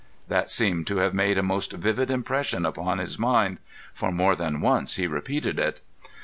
[0.29, 3.59] That seemed to have made a most vivid impression upon his mind,
[3.93, 5.81] for more than once he repeated it.